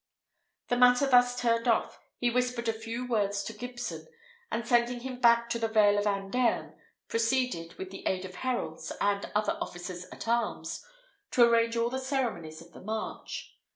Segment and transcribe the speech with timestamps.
[0.69, 4.07] The matter thus turned off, he whispered a few words to Gibson,
[4.49, 6.73] and sending him back to the vale of Andern,
[7.07, 10.83] proceeded, with the aid of heralds and other officers at arms,
[11.29, 13.53] to arrange all the ceremonies of the march.